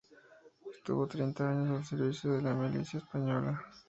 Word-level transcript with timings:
Estuvo 0.75 1.05
treinta 1.07 1.47
años 1.47 1.77
al 1.77 1.85
servicio 1.85 2.31
de 2.33 2.41
la 2.41 2.55
milicia 2.55 2.97
española. 3.01 3.63